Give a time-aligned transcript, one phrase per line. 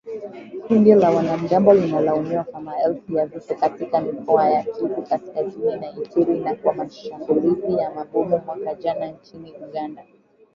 [0.67, 6.39] Kundi la wanamgambo limelaumiwa kwa maelfu ya vifo katika mikoa ya Kivu Kaskazini na Ituri,
[6.39, 10.03] na kwa mashambulizi ya mabomu mwaka jana nchini Uganda